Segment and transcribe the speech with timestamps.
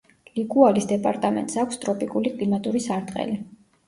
[0.37, 3.37] ლიკუალის დეპარტამენტს აქვს ტროპიკული კლიმატური სარტყელი.